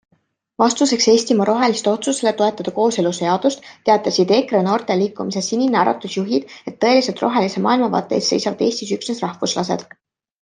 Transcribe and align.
Vastuseks 0.61 1.07
Eestimaa 1.11 1.45
Roheliste 1.47 1.89
otsusele 1.97 2.31
toetada 2.39 2.71
kooseluseadust, 2.77 3.67
teatasid 3.89 4.33
EKRE 4.37 4.61
noorteliikumise 4.67 5.43
Sinine 5.49 5.79
Äratus 5.81 6.15
juhid, 6.17 6.55
et 6.71 6.79
tõeliselt 6.87 7.21
rohelise 7.25 7.63
maailmavaate 7.67 8.19
eest 8.19 8.33
seisavad 8.35 8.65
Eestis 8.69 8.95
üksnes 8.97 9.23
rahvuslased. 9.27 9.87